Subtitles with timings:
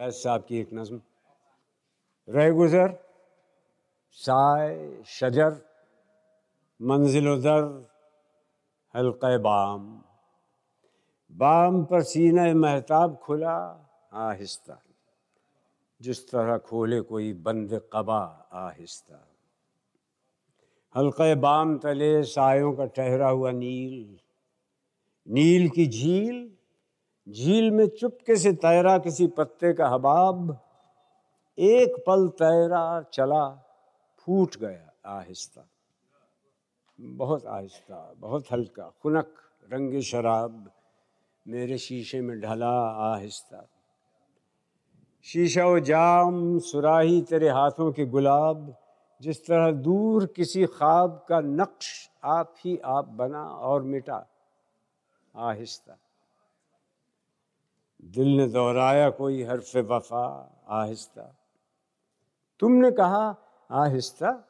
[0.00, 1.00] फैज साहब की एक नज्म।
[2.28, 2.98] रह गुज़र
[4.12, 5.62] साय, शजर
[6.82, 7.90] मंजिल दर
[8.96, 10.02] हल्क बाम।
[11.32, 14.82] बाम पर सीना महताब खुला, आहिस्ता।
[16.02, 19.28] जिस तरह खोले कोई बंद कबा, आहिस्ता।
[20.96, 24.18] हल्के बाम तले सायों का ठहरा हुआ नील।
[25.28, 26.59] नील की झील
[27.30, 30.60] झील में चुपके से तैरा किसी पत्ते का हबाब।
[31.58, 33.48] एक पल तैरा चला,
[34.18, 35.68] फूट गया आहिस्ता।
[37.00, 39.34] बहुत आहिस्ता, बहुत हल्का, खुनक,
[39.72, 40.70] रंग शराब
[41.48, 42.80] मेरे शीशे में ढला
[43.14, 43.68] आहिस्ता।
[45.22, 48.76] शीशा व जाम, सुराही तेरे हाथों के गुलाब,
[49.22, 54.26] जिस तरह दूर किसी ख्वाब का नक्श आप ही आप बना और मिटा,
[55.36, 55.96] आहिस्ता।
[58.04, 61.46] दिल ने दोहराया कोई हरफ वफा, आहिस्ता।
[62.60, 63.36] तुमने कहा,
[63.70, 64.46] आहिस्ता।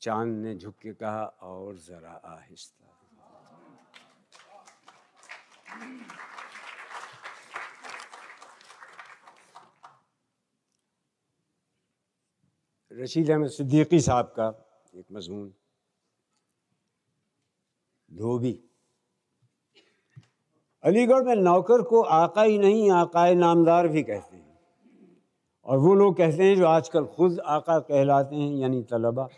[0.00, 2.88] चाँद ने झुक के कहा, और जरा आहिस्ता।
[12.92, 15.54] रशीद अहमद सिद्दीकी साहब का एक मजमून।
[18.12, 18.71] धोबी।
[20.84, 24.58] अलीगढ़ में नौकर को आका ही नहीं आकाए नामदार भी कहते हैं।
[25.64, 29.28] और वो लोग कहते हैं जो आजकल खुद आका कहलाते हैं, यानी तलबा।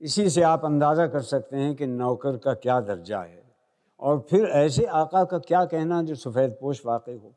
[0.00, 3.42] इसी से आप अंदाज़ा कर सकते हैं कि नौकर का क्या दर्जा है।
[4.00, 7.32] और फिर ऐसे आका का क्या कहना जो सफ़ेद पोश वाक़ हो?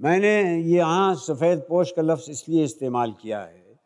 [0.00, 3.78] मैंने यहाँ सफ़ेद पोश का लफ्ज़ इसलिए इस्तेमाल किया है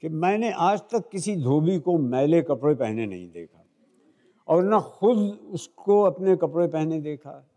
[0.00, 3.64] कि मैंने आज तक किसी धोबी को मैले कपड़े पहने नहीं देखा।
[4.48, 5.18] और न खुद
[5.52, 7.49] उसको अपने कपड़े पहने देखा।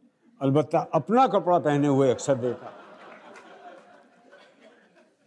[0.44, 2.72] अलबत्ता अपना कपड़ा पहने हुए अक्सर देखा।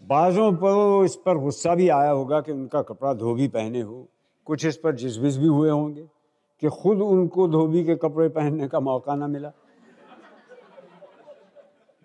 [0.03, 4.07] बाज़ों पर इस पर गुस्सा भी आया होगा कि उनका कपड़ा धोबी पहने हो।
[4.47, 6.03] कुछ इस पर जिसबिस भी हुए होंगे
[6.63, 9.53] कि खुद उनको धोबी के कपड़े पहनने का मौका ना मिला।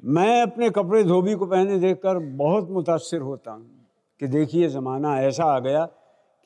[0.04, 3.70] मैं अपने कपड़े धोबी को पहने देखकर बहुत मुतासर होता हूँ
[4.22, 5.86] कि देखिए ज़माना ऐसा आ गया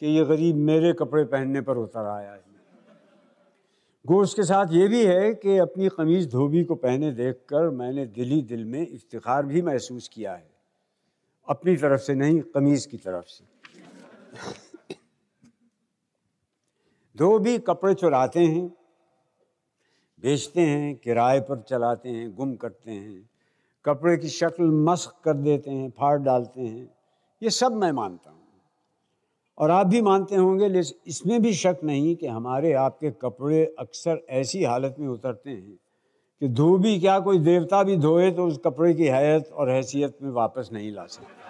[0.02, 2.45] कि ये गरीब मेरे कपड़े पहनने पर उतर आया है।
[4.06, 8.42] गोश के साथ ये भी है कि अपनी कमीज़ धोबी को पहने देखकर मैंने दिली
[8.42, 10.50] दिल में इफ्तार भी महसूस किया है।
[11.50, 13.46] अपनी तरफ़ से नहीं, कमीज़ की तरफ़ से।
[17.18, 18.68] धोबी कपड़े चुराते हैं,
[20.22, 23.30] बेचते हैं, किराए पर चलाते हैं, गुम करते हैं।
[23.86, 26.96] कपड़े की शक्ल मस्क कर देते हैं, फाड़ डालते हैं।
[27.44, 28.45] ये सब मैं मानता हूँ।
[29.58, 30.68] और आप भी मानते होंगे
[31.08, 35.78] इसमें भी शक नहीं कि हमारे आपके कपड़े अक्सर ऐसी हालत में उतरते हैं
[36.42, 40.32] कि धोबी क्या कोई देवता भी धोए तो उस कपड़े की हैत और हैसियत में
[40.32, 41.44] वापस नहीं ला सकते।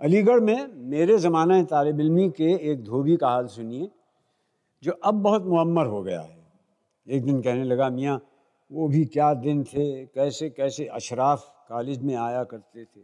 [0.00, 3.88] अलीगढ़ में मेरे ज़माना तालब इलमी के एक धोबी का हाल सुनिए,
[4.82, 6.38] जो अब बहुत मुअम्मर हो गया है।
[7.06, 8.20] एक दिन कहने लगा, मियाँ,
[8.70, 13.00] वो भी क्या दिन थे, कैसे कैसे अशराफ कॉलेज में आया करते थे?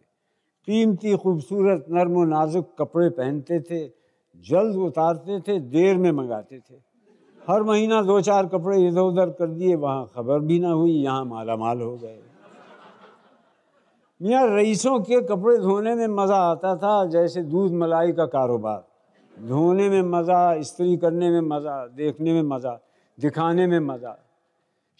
[0.68, 3.86] कीमती, खूबसूरत, नरम व नाजुक कपड़े पहनते थे,
[4.44, 6.74] जल्द उतारते थे, देर में मंगाते थे।
[7.40, 11.24] हर महीना दो चार कपड़े इधर उधर कर दिए, वहाँ खबर भी ना हुई, यहाँ
[11.24, 12.18] माला माल हो गए।
[14.20, 18.84] मियाँ, रईसों के कपड़े धोने में मज़ा आता था, जैसे दूध मलाई का कारोबार।
[19.34, 22.78] धोने में मज़ा, इस्त्री करने में मज़ा, देखने में मज़ा,
[23.18, 24.16] दिखाने में मज़ा।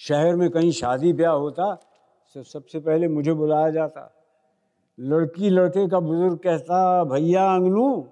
[0.01, 1.75] शहर में कहीं शादी ब्याह होता
[2.35, 4.01] तो सबसे पहले मुझे बुलाया जाता।
[5.01, 8.09] लड़की लड़के का बुज़ुर्ग कहता, भैया अंगनू,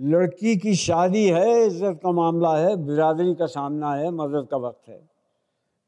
[0.00, 4.88] लड़की की शादी है, इज़्ज़त का मामला है, बिरादरी का सामना है, मदद का वक्त
[4.88, 5.08] है।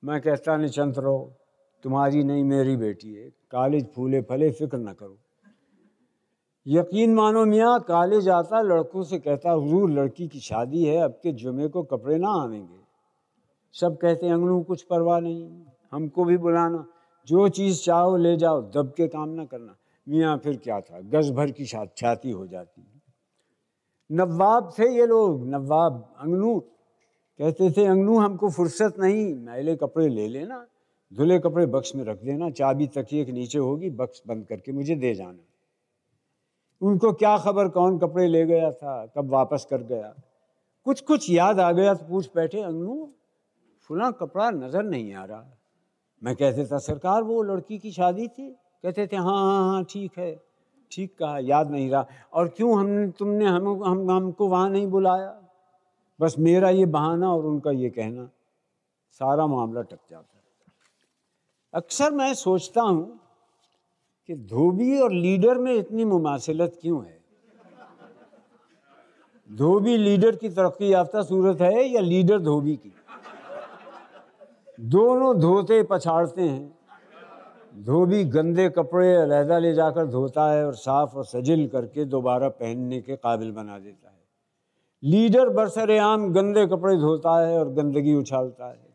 [0.04, 1.32] मैं कहता निचंत रहो,
[1.82, 5.18] तुम्हारी नहीं, मेरी बेटी है। कॉलेज फूले फले, फ़िक्र न करो।
[6.66, 11.32] यकीन मानो मियाँ, कॉलेज आता, लड़कों से कहता, हुजूर, लड़की की शादी है, अब के
[11.32, 12.78] जुमे को कपड़े ना आवेंगे।
[13.72, 16.86] सब कहते, अंगनू, कुछ परवाह नहीं, हमको भी बुलाना।
[17.26, 19.76] जो चीज़ चाहो, ले जाओ दब के काम ना करना।
[20.08, 21.00] मियाँ फिर क्या था?
[21.00, 23.02] गज भर की छाती हो जाती।
[24.10, 26.58] नवाब थे ये लोग, नवाब अंगनू।
[27.40, 30.66] कहते थे, अंगनू, हमको फुर्सत नहीं, मैले कपड़े ले लेना,
[31.12, 34.94] धुले कपड़े बक्स में रख देना, चाबी तकिए के नीचे होगी, बक्स बंद करके मुझे
[34.94, 35.42] दे जाना।
[36.80, 40.14] उनको क्या खबर, कौन कपड़े ले गया था, कब वापस कर गया?
[40.84, 43.10] कुछ कुछ याद आ गया तो पूछ बैठे, अंगनू,
[43.90, 45.56] फुला कपड़ा नज़र नहीं आ रहा।
[46.22, 48.56] मैं कहते था सरकार वो लड़की की शादी थी?
[48.84, 50.40] कहते थे हाँ हाँ हाँ ठीक है,
[50.92, 55.40] ठीक कहा, याद नहीं रहा। और क्यों हम, तुमने हम हम, हमको वहाँ नहीं बुलाया?
[56.20, 58.30] बस मेरा ये बहाना और उनका ये कहना,
[59.12, 60.42] सारा मामला टक जाता है।
[61.74, 63.20] अक्सर मैं सोचता हूँ
[64.28, 67.24] कि धोबी और लीडर में इतनी मुमासिलत क्यों है?
[69.50, 72.94] धोबी लीडर की तरक्की याफ्ता सूरत है या लीडर धोबी की?
[74.80, 76.73] दोनों धोते पछाड़ते हैं।
[77.76, 83.00] धोबी गंदे कपड़े अलहदा ले जाकर धोता है और साफ़ और सजिल करके दोबारा पहनने
[83.00, 84.24] के काबिल बना देता है।
[85.02, 88.86] लीडर बरसर आम गंदे कपड़े धोता है और गंदगी उछालता है।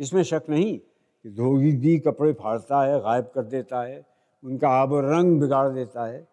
[0.00, 0.78] इसमें शक नहीं
[1.22, 4.06] कि धोबी भी कपड़े फाड़ता है, गायब कर देता है,
[4.44, 6.28] उनका आब रंग बिगाड़ देता है।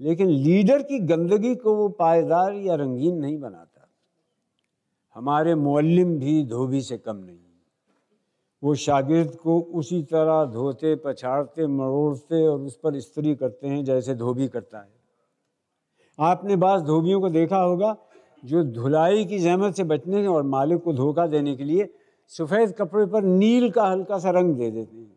[0.00, 3.88] लेकिन लीडर की गंदगी को वो पायदार या रंगीन नहीं बनाता।
[5.14, 7.38] हमारे मौलम भी धोबी से कम नहीं।
[8.62, 14.14] वो शागिर्द को उसी तरह धोते, पछाड़ते, मरोड़ते और उस पर स्त्री करते हैं जैसे
[14.14, 14.90] धोबी करता है।
[16.18, 17.96] आपने बास धोबियों को देखा होगा,
[18.44, 21.88] जो धुलाई की जहमत से बचने और मालिक को धोखा देने के लिए
[22.32, 25.12] सफ़ेद कपड़े पर नील का हल्का सा रंग दे देते हैं।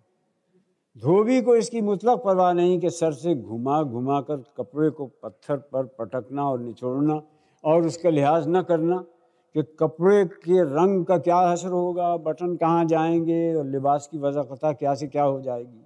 [0.96, 5.58] धोबी को इसकी मुतलक परवाह नहीं कि सर से घुमा घुमा कर कपड़े को पत्थर
[5.58, 7.22] पर पटकना और निचोड़ना
[7.64, 9.04] और उसका लिहाज न करना।
[9.56, 14.72] कि कपड़े के रंग का क्या असर होगा, बटन कहाँ जाएँगे और लिबास की वजह
[14.74, 15.82] क्या से क्या हो जाएगी।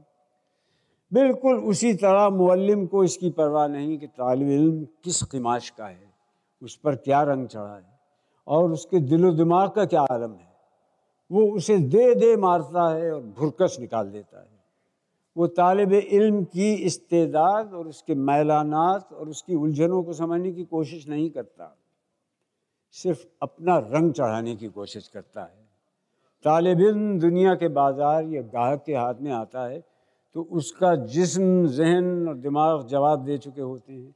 [1.14, 6.14] बिल्कुल उसी तरह मुअल्लिम को इसकी परवाह नहीं कि तालब इल्म किस किमाश का है,
[6.62, 8.00] उस पर क्या रंग चढ़ा है
[8.48, 10.48] और उसके दिलो दिमाग का क्या आलम है।
[11.32, 14.48] वो उसे दे दे मारता है और भुरकस निकाल देता है।
[15.38, 21.08] वो तालब इल्म की इस्तेदाद और उसके मैलानात और उसकी उलझनों को समझने की कोशिश
[21.10, 21.76] नहीं करता।
[22.96, 25.68] सिर्फ़ अपना रंग चढ़ाने की कोशिश करता है।
[26.46, 29.80] तालब इल्म दुनिया के बाज़ार या गाहक के हाथ में आता है
[30.36, 34.16] तो उसका जिस्म, जहन और दिमाग जवाब दे चुके होते हैं।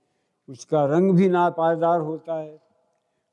[0.49, 2.57] उसका रंग भी नापायदार होता है।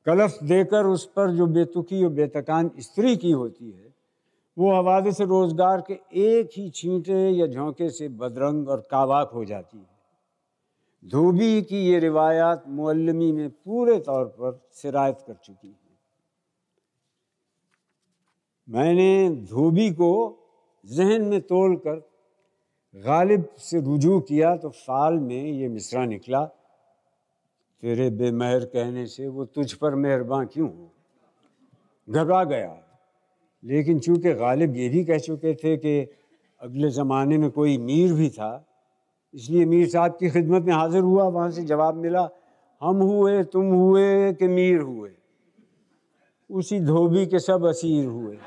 [0.07, 3.95] कलफ देकर उस पर जो बेतुकी और बेतकान स्त्री की होती है,
[4.57, 9.45] वो हवाले से रोज़गार के एक ही छींटे या झोंके से बदरंग और कावाक हो
[9.45, 9.90] जाती है।
[11.05, 15.75] धोबी की ये रिवायात मुअल्लमी में पूरे तौर पर सिरायत कर चुकी है।
[18.69, 20.13] मैंने धोबी को
[20.87, 22.11] जहन में तोड़ कर
[22.95, 26.45] गालिब से रुजू किया तो फाल में ये मिसरा निकला।
[27.83, 30.93] तेरे बेमहर कहने से वो तुझ पर मेहरबान क्यों हो?
[32.11, 32.77] घबरा गया।
[33.65, 36.01] लेकिन चूँकि गालिब ये भी कह चुके थे कि
[36.61, 38.70] अगले ज़माने में कोई मीर भी था
[39.35, 42.29] इसलिए मीर साहब की खिदमत में हाजिर हुआ, वहाँ से जवाब मिला,
[42.81, 45.11] हम हुए, तुम हुए कि मीर हुए?
[46.51, 48.39] उसी धोबी के सब असीर हुए।